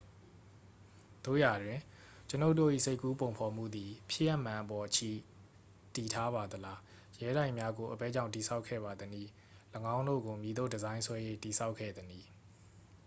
[1.25, 1.79] သို့ရာတွင်
[2.29, 5.11] ကျွန်ုပ်တို့၏ စိတ်ကူးပုံဖော်မှုသည် ဖြစ်ရပ်မှန်အပေါ် အခြေ
[5.95, 6.79] တည်ထားပါသလား
[7.21, 9.29] ရဲတိုက်များကို အဘယ်ကြောင့် တည်ဆောက်ခဲ့ပါသနည်း
[9.95, 12.27] ၎င်းတို့ကို မည်သို့ ဒီဇိုင်းဆွဲ၍ တည်ဆောက်ခဲ့သနည်း